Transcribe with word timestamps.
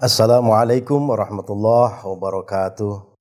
Assalamualaikum 0.00 1.12
warahmatullahi 1.12 2.00
wabarakatuh. 2.08 3.12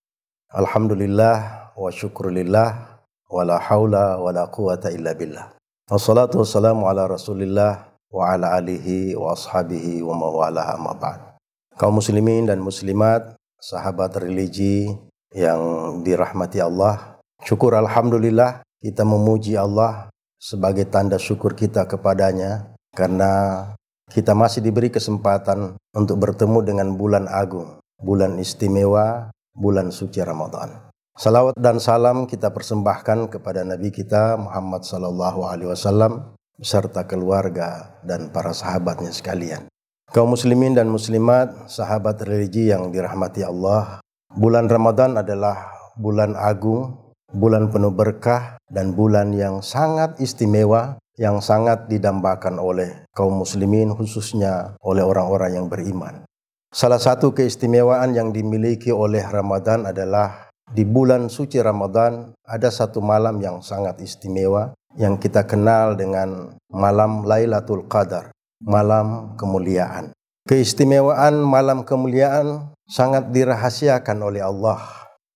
Alhamdulillah 0.55 1.67
wa 1.75 1.91
syukurillah 1.91 2.95
wa 3.27 3.41
la 3.43 3.59
hawla 3.59 4.15
wa 4.15 4.31
la 4.31 4.47
quwata 4.47 4.87
illa 4.87 5.11
billah. 5.11 5.59
Wassalatu 5.91 6.39
wassalamu 6.39 6.87
ala 6.87 7.03
rasulillah 7.03 7.83
wa 8.07 8.31
ala 8.31 8.55
alihi 8.55 9.11
wa 9.11 9.35
ashabihi 9.35 9.99
wa 10.07 10.15
mawalaha 10.23 10.79
ma 10.79 10.95
ba'd. 10.95 11.35
Kaum 11.75 11.99
muslimin 11.99 12.47
dan 12.47 12.63
muslimat, 12.63 13.35
sahabat 13.59 14.15
religi 14.15 14.87
yang 15.35 15.99
dirahmati 16.07 16.63
Allah. 16.63 17.19
Syukur 17.43 17.75
Alhamdulillah 17.75 18.63
kita 18.79 19.03
memuji 19.03 19.59
Allah 19.59 20.07
sebagai 20.39 20.87
tanda 20.87 21.19
syukur 21.19 21.59
kita 21.59 21.83
kepadanya 21.83 22.71
karena 22.95 23.67
kita 24.09 24.33
masih 24.33 24.65
diberi 24.65 24.89
kesempatan 24.89 25.77
untuk 25.93 26.17
bertemu 26.17 26.59
dengan 26.65 26.87
bulan 26.97 27.29
agung, 27.29 27.77
bulan 28.01 28.41
istimewa, 28.41 29.29
bulan 29.53 29.93
suci 29.93 30.17
Ramadan. 30.25 30.89
Salawat 31.13 31.53
dan 31.59 31.77
salam 31.77 32.25
kita 32.25 32.49
persembahkan 32.49 33.29
kepada 33.29 33.61
Nabi 33.61 33.91
kita 33.93 34.39
Muhammad 34.39 34.87
Sallallahu 34.87 35.45
Alaihi 35.45 35.69
Wasallam 35.69 36.33
beserta 36.57 37.05
keluarga 37.05 37.99
dan 38.01 38.31
para 38.33 38.55
sahabatnya 38.55 39.13
sekalian. 39.13 39.69
Kaum 40.09 40.33
muslimin 40.33 40.73
dan 40.73 40.89
muslimat, 40.89 41.69
sahabat 41.69 42.23
religi 42.25 42.73
yang 42.73 42.89
dirahmati 42.89 43.45
Allah, 43.45 44.01
bulan 44.33 44.65
Ramadan 44.65 45.21
adalah 45.21 45.69
bulan 45.99 46.33
agung, 46.33 47.13
bulan 47.29 47.69
penuh 47.69 47.93
berkah, 47.93 48.57
dan 48.71 48.97
bulan 48.97 49.35
yang 49.35 49.61
sangat 49.61 50.17
istimewa 50.17 50.97
yang 51.19 51.43
sangat 51.43 51.91
didambakan 51.91 52.55
oleh 52.63 53.03
kaum 53.11 53.43
muslimin 53.43 53.91
khususnya 53.91 54.79
oleh 54.79 55.03
orang-orang 55.03 55.59
yang 55.59 55.67
beriman. 55.67 56.23
Salah 56.71 57.01
satu 57.01 57.35
keistimewaan 57.35 58.15
yang 58.15 58.31
dimiliki 58.31 58.95
oleh 58.95 59.25
Ramadan 59.27 59.83
adalah 59.83 60.47
di 60.71 60.87
bulan 60.87 61.27
suci 61.27 61.59
Ramadan 61.59 62.31
ada 62.47 62.69
satu 62.71 63.03
malam 63.03 63.41
yang 63.43 63.59
sangat 63.59 63.99
istimewa 63.99 64.71
yang 64.95 65.19
kita 65.19 65.43
kenal 65.43 65.99
dengan 65.99 66.55
malam 66.71 67.27
Lailatul 67.27 67.89
Qadar, 67.89 68.31
malam 68.63 69.35
kemuliaan. 69.35 70.15
Keistimewaan 70.47 71.41
malam 71.43 71.83
kemuliaan 71.83 72.73
sangat 72.87 73.29
dirahasiakan 73.29 74.17
oleh 74.23 74.41
Allah. 74.41 74.81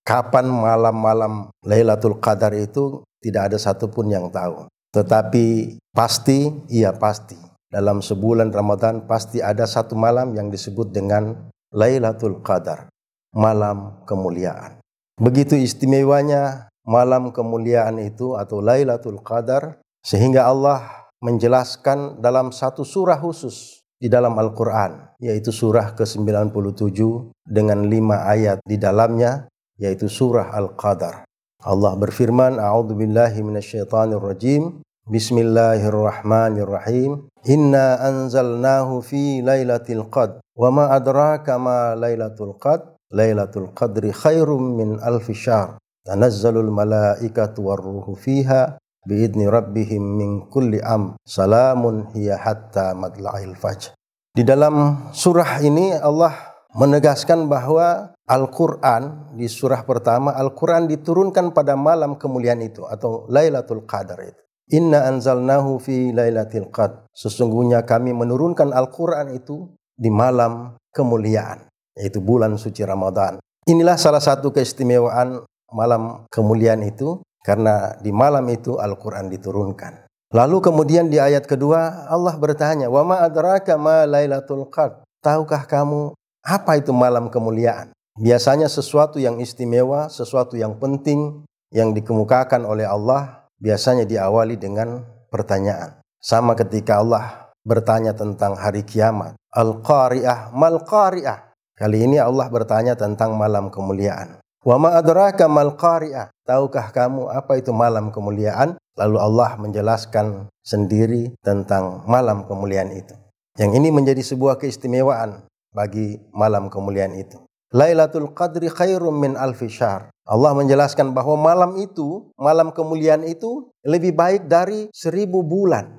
Kapan 0.04 0.48
malam-malam 0.50 1.54
Lailatul 1.66 2.18
Qadar 2.18 2.54
itu 2.56 3.04
tidak 3.24 3.52
ada 3.52 3.58
satupun 3.58 4.10
yang 4.10 4.28
tahu. 4.30 4.70
Tetapi 4.94 5.78
pasti, 5.90 6.54
iya 6.70 6.94
pasti. 6.94 7.36
Dalam 7.66 8.06
sebulan 8.06 8.54
Ramadan 8.54 9.10
pasti 9.10 9.42
ada 9.42 9.66
satu 9.66 9.98
malam 9.98 10.38
yang 10.38 10.54
disebut 10.54 10.94
dengan 10.94 11.50
Lailatul 11.74 12.46
Qadar, 12.46 12.94
malam 13.34 14.06
kemuliaan. 14.06 14.78
Begitu 15.18 15.58
istimewanya 15.58 16.70
malam 16.86 17.34
kemuliaan 17.34 17.98
itu 17.98 18.38
atau 18.38 18.62
Lailatul 18.62 19.26
Qadar 19.26 19.82
sehingga 20.06 20.46
Allah 20.46 21.10
menjelaskan 21.26 22.22
dalam 22.22 22.54
satu 22.54 22.86
surah 22.86 23.18
khusus 23.18 23.82
di 23.98 24.12
dalam 24.12 24.36
Al-Quran, 24.36 25.16
yaitu 25.24 25.50
surah 25.50 25.96
ke-97 25.98 27.00
dengan 27.48 27.88
lima 27.88 28.28
ayat 28.28 28.60
di 28.68 28.76
dalamnya, 28.76 29.48
yaitu 29.80 30.12
surah 30.12 30.52
Al-Qadar. 30.54 31.26
Allah 31.64 31.96
berfirman, 31.96 32.60
A'udzu 32.60 33.00
billahi 33.00 33.40
minasyaitonir 33.40 34.20
rajim. 34.20 34.84
Bismillahirrahmanirrahim. 35.08 37.32
Inna 37.48 38.04
anzalnahu 38.04 39.00
fi 39.00 39.40
lailatul 39.40 40.12
qad. 40.12 40.44
Wa 40.60 40.68
ma 40.76 40.92
adraka 40.92 41.56
ma 41.56 41.96
lailatul 41.96 42.60
qad? 42.60 43.00
Lailatul 43.16 43.72
qadri 43.72 44.12
khairum 44.12 44.76
min 44.76 45.00
alfi 45.00 45.32
syahr. 45.32 45.80
Tanazzalul 46.04 46.68
malaikatu 46.68 47.72
warruhu 47.72 48.20
fiha 48.20 48.76
biidni 49.08 49.48
rabbihim 49.48 50.04
min 50.04 50.52
kulli 50.52 50.84
am. 50.84 51.16
Salamun 51.24 52.12
hiya 52.12 52.44
hatta 52.44 52.92
madla'il 52.92 53.56
fajr. 53.56 53.96
Di 54.36 54.44
dalam 54.44 55.08
surah 55.16 55.64
ini 55.64 55.96
Allah 55.96 56.60
menegaskan 56.76 57.48
bahwa 57.48 58.12
Al-Quran 58.24 59.36
di 59.36 59.52
surah 59.52 59.84
pertama, 59.84 60.32
Al-Quran 60.32 60.88
diturunkan 60.88 61.52
pada 61.52 61.76
malam 61.76 62.16
kemuliaan 62.16 62.64
itu 62.64 62.88
atau 62.88 63.28
Lailatul 63.28 63.84
Qadar 63.84 64.16
itu. 64.24 64.40
Inna 64.72 65.12
anzalnahu 65.12 65.76
fi 65.84 66.16
Lailatul 66.16 66.72
Qadar. 66.72 67.04
Sesungguhnya 67.12 67.84
kami 67.84 68.16
menurunkan 68.16 68.72
Al-Quran 68.72 69.36
itu 69.36 69.76
di 69.92 70.08
malam 70.08 70.80
kemuliaan, 70.96 71.68
yaitu 72.00 72.24
bulan 72.24 72.56
suci 72.56 72.88
Ramadan. 72.88 73.44
Inilah 73.68 74.00
salah 74.00 74.24
satu 74.24 74.56
keistimewaan 74.56 75.44
malam 75.76 76.24
kemuliaan 76.32 76.80
itu, 76.88 77.20
karena 77.44 78.00
di 78.00 78.16
malam 78.16 78.48
itu 78.48 78.80
Al-Quran 78.80 79.28
diturunkan. 79.36 80.08
Lalu 80.32 80.64
kemudian 80.64 81.12
di 81.12 81.20
ayat 81.20 81.44
kedua 81.44 82.08
Allah 82.08 82.40
bertanya, 82.40 82.88
"Wa 82.88 83.04
ma 83.04 83.20
adraka 83.20 83.76
ma 83.76 84.08
Lailatul 84.08 84.72
Qadar?" 84.72 85.04
Tahukah 85.20 85.68
kamu 85.68 86.16
apa 86.44 86.80
itu 86.80 86.92
malam 86.92 87.28
kemuliaan? 87.28 87.92
Biasanya 88.14 88.70
sesuatu 88.70 89.18
yang 89.18 89.42
istimewa, 89.42 90.06
sesuatu 90.10 90.54
yang 90.54 90.78
penting 90.78 91.46
yang 91.74 91.98
dikemukakan 91.98 92.62
oleh 92.64 92.86
Allah 92.86 93.50
biasanya 93.58 94.06
diawali 94.06 94.58
dengan 94.62 95.02
pertanyaan. 95.34 95.98
Sama 96.22 96.54
ketika 96.54 97.02
Allah 97.02 97.50
bertanya 97.66 98.14
tentang 98.14 98.54
hari 98.54 98.86
kiamat. 98.86 99.34
Al-Qari'ah, 99.54 100.54
mal-Qari'ah. 100.54 101.54
Kali 101.74 102.06
ini 102.06 102.22
Allah 102.22 102.46
bertanya 102.54 102.94
tentang 102.94 103.34
malam 103.34 103.74
kemuliaan. 103.74 104.44
Wa 104.64 104.80
ma 104.80 104.96
adraka 104.96 105.52
mal 105.52 105.76
qari'ah? 105.76 106.32
Tahukah 106.48 106.96
kamu 106.96 107.28
apa 107.28 107.60
itu 107.60 107.76
malam 107.76 108.16
kemuliaan? 108.16 108.80
Lalu 108.96 109.18
Allah 109.20 109.60
menjelaskan 109.60 110.48
sendiri 110.64 111.36
tentang 111.44 112.08
malam 112.08 112.48
kemuliaan 112.48 112.96
itu. 112.96 113.12
Yang 113.60 113.72
ini 113.84 113.90
menjadi 113.92 114.24
sebuah 114.24 114.56
keistimewaan 114.64 115.44
bagi 115.76 116.16
malam 116.32 116.72
kemuliaan 116.72 117.12
itu. 117.20 117.43
Lailatul 117.74 118.38
Qadri 118.38 118.70
khairum 118.70 119.18
min 119.18 119.34
alfi 119.34 119.66
syahr. 119.66 120.14
Allah 120.30 120.54
menjelaskan 120.54 121.10
bahwa 121.12 121.34
malam 121.36 121.74
itu, 121.82 122.30
malam 122.38 122.70
kemuliaan 122.70 123.26
itu 123.26 123.74
lebih 123.82 124.14
baik 124.14 124.46
dari 124.46 124.94
seribu 124.94 125.42
bulan. 125.42 125.98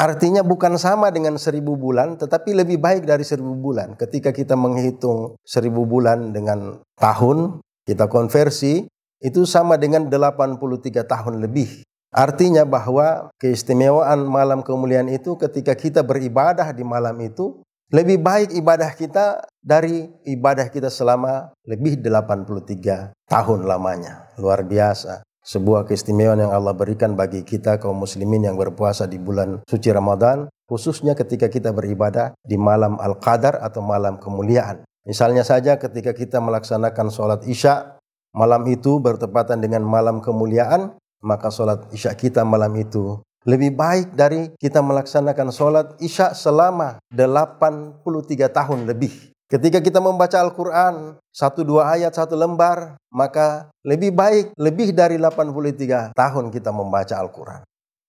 Artinya 0.00 0.40
bukan 0.40 0.80
sama 0.80 1.12
dengan 1.12 1.36
seribu 1.36 1.76
bulan, 1.76 2.16
tetapi 2.16 2.56
lebih 2.56 2.80
baik 2.80 3.04
dari 3.04 3.22
seribu 3.22 3.52
bulan. 3.52 3.94
Ketika 4.00 4.32
kita 4.32 4.56
menghitung 4.56 5.36
seribu 5.44 5.84
bulan 5.84 6.32
dengan 6.32 6.80
tahun, 6.96 7.60
kita 7.84 8.08
konversi, 8.08 8.88
itu 9.22 9.44
sama 9.44 9.76
dengan 9.76 10.08
83 10.08 11.04
tahun 11.04 11.38
lebih. 11.44 11.84
Artinya 12.12 12.64
bahwa 12.64 13.28
keistimewaan 13.36 14.24
malam 14.24 14.64
kemuliaan 14.64 15.12
itu 15.12 15.36
ketika 15.36 15.76
kita 15.76 16.00
beribadah 16.00 16.72
di 16.74 16.84
malam 16.84 17.16
itu 17.20 17.60
lebih 17.92 18.24
baik 18.24 18.56
ibadah 18.56 18.96
kita 18.96 19.44
dari 19.60 20.08
ibadah 20.24 20.72
kita 20.72 20.88
selama 20.88 21.52
lebih 21.68 22.00
83 22.00 23.12
tahun 23.28 23.60
lamanya. 23.68 24.32
Luar 24.40 24.64
biasa. 24.64 25.20
Sebuah 25.42 25.84
keistimewaan 25.84 26.40
yang 26.40 26.54
Allah 26.54 26.72
berikan 26.72 27.12
bagi 27.18 27.44
kita 27.44 27.76
kaum 27.76 28.00
muslimin 28.00 28.48
yang 28.48 28.56
berpuasa 28.56 29.04
di 29.04 29.20
bulan 29.20 29.60
suci 29.68 29.92
Ramadan, 29.92 30.48
khususnya 30.70 31.12
ketika 31.12 31.52
kita 31.52 31.74
beribadah 31.74 32.32
di 32.40 32.56
malam 32.56 32.96
Al-Qadar 32.96 33.60
atau 33.60 33.84
malam 33.84 34.16
kemuliaan. 34.16 34.86
Misalnya 35.02 35.42
saja 35.42 35.76
ketika 35.76 36.14
kita 36.14 36.38
melaksanakan 36.38 37.10
sholat 37.10 37.42
isya, 37.44 37.98
malam 38.32 38.62
itu 38.70 39.02
bertepatan 39.02 39.58
dengan 39.58 39.82
malam 39.82 40.22
kemuliaan, 40.22 40.94
maka 41.26 41.50
sholat 41.50 41.90
isya 41.90 42.14
kita 42.14 42.46
malam 42.46 42.70
itu 42.78 43.18
lebih 43.42 43.74
baik 43.74 44.14
dari 44.14 44.54
kita 44.58 44.78
melaksanakan 44.82 45.48
sholat 45.50 45.86
isya 45.98 46.34
selama 46.34 47.02
83 47.10 48.06
tahun 48.48 48.86
lebih. 48.86 49.32
Ketika 49.52 49.84
kita 49.84 50.00
membaca 50.00 50.40
Al-Quran, 50.40 51.20
satu 51.28 51.60
dua 51.60 51.92
ayat, 51.92 52.16
satu 52.16 52.32
lembar, 52.32 52.96
maka 53.12 53.68
lebih 53.84 54.08
baik, 54.16 54.56
lebih 54.56 54.96
dari 54.96 55.20
83 55.20 56.16
tahun 56.16 56.48
kita 56.48 56.72
membaca 56.72 57.12
Al-Quran. 57.20 57.60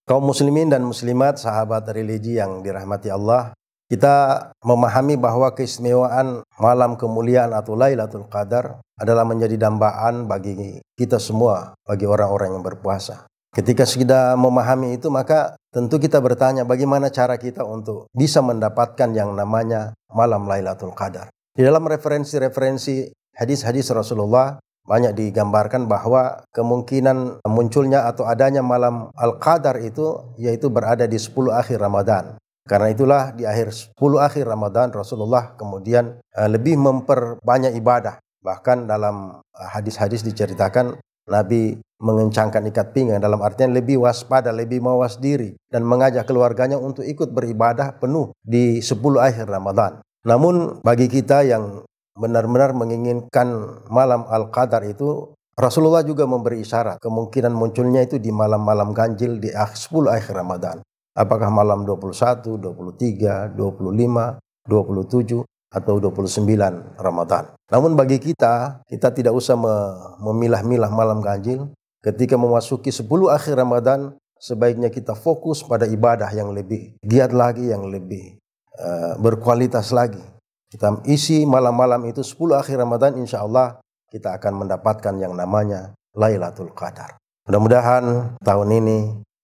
Kaum 0.07 0.23
muslimin 0.23 0.71
dan 0.71 0.87
muslimat, 0.87 1.35
sahabat 1.35 1.83
religi 1.91 2.39
yang 2.39 2.63
dirahmati 2.63 3.11
Allah, 3.11 3.51
kita 3.91 4.49
memahami 4.63 5.19
bahwa 5.19 5.51
keistimewaan 5.51 6.47
malam 6.55 6.95
kemuliaan 6.95 7.51
atau 7.51 7.75
Lailatul 7.75 8.25
Qadar 8.31 8.79
adalah 8.95 9.27
menjadi 9.27 9.59
dambaan 9.59 10.31
bagi 10.31 10.79
kita 10.95 11.19
semua, 11.19 11.75
bagi 11.83 12.07
orang-orang 12.07 12.55
yang 12.55 12.63
berpuasa. 12.63 13.27
Ketika 13.53 13.85
sudah 13.85 14.33
memahami 14.33 14.97
itu, 14.97 15.13
maka 15.13 15.53
tentu 15.69 16.01
kita 16.01 16.17
bertanya 16.17 16.65
bagaimana 16.65 17.13
cara 17.13 17.37
kita 17.37 17.61
untuk 17.61 18.09
bisa 18.09 18.41
mendapatkan 18.41 19.13
yang 19.13 19.29
namanya 19.37 19.93
malam 20.09 20.49
Lailatul 20.49 20.97
Qadar. 20.97 21.29
Di 21.53 21.61
dalam 21.61 21.85
referensi-referensi 21.85 23.13
hadis-hadis 23.37 23.93
Rasulullah 23.93 24.57
banyak 24.83 25.13
digambarkan 25.13 25.85
bahwa 25.85 26.41
kemungkinan 26.49 27.45
munculnya 27.45 28.09
atau 28.09 28.25
adanya 28.25 28.65
malam 28.65 29.13
Al-Qadar 29.13 29.79
itu 29.85 30.33
yaitu 30.41 30.73
berada 30.73 31.05
di 31.05 31.21
10 31.21 31.53
akhir 31.53 31.77
Ramadan. 31.77 32.35
Karena 32.65 32.89
itulah 32.89 33.37
di 33.37 33.45
akhir 33.45 33.95
10 33.95 34.01
akhir 34.17 34.49
Ramadan 34.49 34.89
Rasulullah 34.89 35.53
kemudian 35.53 36.17
uh, 36.35 36.49
lebih 36.49 36.79
memperbanyak 36.81 37.77
ibadah. 37.77 38.17
Bahkan 38.43 38.89
dalam 38.89 39.39
uh, 39.39 39.69
hadis-hadis 39.71 40.25
diceritakan 40.25 40.97
Nabi 41.29 41.79
mengencangkan 42.03 42.67
ikat 42.67 42.91
pinggang 42.91 43.23
dalam 43.23 43.39
artian 43.39 43.71
lebih 43.71 44.03
waspada, 44.03 44.51
lebih 44.51 44.83
mawas 44.83 45.15
diri 45.23 45.55
dan 45.71 45.87
mengajak 45.87 46.27
keluarganya 46.27 46.75
untuk 46.75 47.07
ikut 47.07 47.31
beribadah 47.31 47.95
penuh 47.95 48.35
di 48.43 48.83
10 48.83 48.99
akhir 49.23 49.47
Ramadan. 49.47 50.03
Namun 50.27 50.83
bagi 50.83 51.07
kita 51.07 51.47
yang 51.47 51.87
benar-benar 52.19 52.75
menginginkan 52.75 53.79
malam 53.87 54.27
Al-Qadar 54.27 54.83
itu 54.83 55.31
Rasulullah 55.53 56.01
juga 56.03 56.25
memberi 56.25 56.65
isyarat 56.65 56.97
kemungkinan 56.99 57.53
munculnya 57.53 58.03
itu 58.03 58.17
di 58.17 58.33
malam-malam 58.33 58.91
ganjil 58.91 59.37
di 59.37 59.53
10 59.53 60.09
akhir 60.09 60.33
Ramadan. 60.33 60.81
Apakah 61.13 61.53
malam 61.53 61.85
21, 61.85 62.57
23, 62.57 63.53
25, 63.53 64.41
27 64.65 65.45
atau 65.73 65.97
29 65.97 66.45
Ramadan. 67.01 67.49
Namun 67.73 67.97
bagi 67.97 68.21
kita, 68.21 68.85
kita 68.85 69.09
tidak 69.09 69.33
usah 69.33 69.57
memilah-milah 70.21 70.93
malam 70.93 71.19
ganjil. 71.25 71.73
Ketika 72.05 72.37
memasuki 72.37 72.93
10 72.93 73.09
akhir 73.33 73.57
Ramadan, 73.57 74.13
sebaiknya 74.37 74.93
kita 74.93 75.17
fokus 75.17 75.65
pada 75.65 75.89
ibadah 75.89 76.29
yang 76.29 76.53
lebih 76.53 76.93
giat 77.01 77.33
lagi, 77.33 77.73
yang 77.73 77.89
lebih 77.89 78.37
uh, 78.77 79.17
berkualitas 79.17 79.89
lagi. 79.89 80.21
Kita 80.69 81.01
isi 81.09 81.47
malam-malam 81.49 82.05
itu 82.05 82.21
10 82.21 82.61
akhir 82.61 82.77
Ramadan, 82.77 83.17
insya 83.17 83.41
Allah 83.41 83.81
kita 84.13 84.37
akan 84.37 84.67
mendapatkan 84.67 85.15
yang 85.17 85.33
namanya 85.33 85.97
Lailatul 86.13 86.69
Qadar. 86.77 87.17
Mudah-mudahan 87.49 88.37
tahun 88.45 88.69
ini 88.77 88.97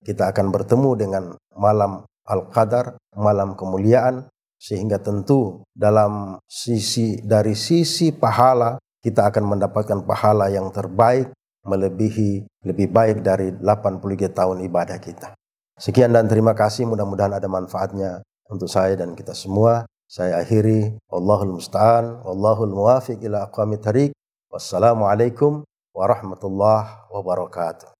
kita 0.06 0.30
akan 0.30 0.54
bertemu 0.54 0.92
dengan 0.96 1.24
malam 1.58 2.06
Al-Qadar, 2.30 2.96
malam 3.18 3.58
kemuliaan, 3.58 4.30
sehingga 4.60 5.00
tentu 5.00 5.64
dalam 5.72 6.36
sisi 6.46 7.24
dari 7.24 7.56
sisi 7.56 8.12
pahala 8.12 8.76
kita 9.00 9.32
akan 9.32 9.56
mendapatkan 9.56 10.04
pahala 10.04 10.52
yang 10.52 10.68
terbaik 10.76 11.32
melebihi 11.64 12.44
lebih 12.68 12.92
baik 12.92 13.24
dari 13.24 13.56
83 13.56 14.36
tahun 14.36 14.58
ibadah 14.68 15.00
kita. 15.00 15.32
Sekian 15.80 16.12
dan 16.12 16.28
terima 16.28 16.52
kasih 16.52 16.84
mudah-mudahan 16.84 17.40
ada 17.40 17.48
manfaatnya 17.48 18.20
untuk 18.52 18.68
saya 18.68 19.00
dan 19.00 19.16
kita 19.16 19.32
semua. 19.32 19.88
Saya 20.10 20.44
akhiri 20.44 21.00
Allahul 21.08 21.56
musta'an 21.56 22.20
Allahul 22.28 22.76
muwafiq 22.76 23.24
ila 23.24 23.48
aqwamit 23.48 23.80
thariq. 23.80 24.12
Wassalamualaikum 24.52 25.64
warahmatullahi 25.96 27.08
wabarakatuh. 27.14 27.96